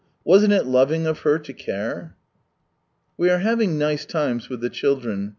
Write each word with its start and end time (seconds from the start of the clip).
Wasn't 0.23 0.51
it 0.51 0.65
loving 0.65 1.05
of 1.05 1.19
her 1.19 1.37
to 1.37 1.53
care? 1.53 2.15
We 3.17 3.29
are 3.29 3.37
having 3.37 3.77
nice 3.77 4.03
times 4.03 4.49
with 4.49 4.59
the 4.61 4.69
children. 4.71 5.29